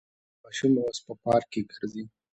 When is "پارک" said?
1.23-1.45